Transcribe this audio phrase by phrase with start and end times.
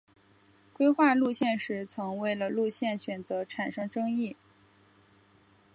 [0.73, 4.35] 规划路线时曾为了路线选择产生争议。